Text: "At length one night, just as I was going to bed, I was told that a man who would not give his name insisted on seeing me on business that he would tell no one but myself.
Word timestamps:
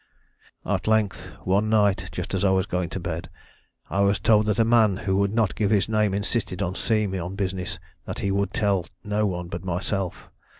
"At 0.65 0.87
length 0.87 1.29
one 1.43 1.69
night, 1.69 2.09
just 2.11 2.33
as 2.33 2.43
I 2.43 2.49
was 2.49 2.65
going 2.65 2.89
to 2.89 2.99
bed, 2.99 3.29
I 3.87 3.99
was 3.99 4.17
told 4.19 4.47
that 4.47 4.57
a 4.57 4.65
man 4.65 4.97
who 4.97 5.15
would 5.17 5.31
not 5.31 5.53
give 5.53 5.69
his 5.69 5.87
name 5.87 6.15
insisted 6.15 6.59
on 6.59 6.73
seeing 6.73 7.11
me 7.11 7.19
on 7.19 7.35
business 7.35 7.77
that 8.05 8.17
he 8.17 8.31
would 8.31 8.51
tell 8.51 8.87
no 9.03 9.27
one 9.27 9.47
but 9.47 9.63
myself. 9.63 10.31